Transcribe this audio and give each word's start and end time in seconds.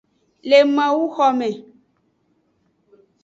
Le 0.49 0.59
mawu 0.75 1.03
xome. 1.15 1.49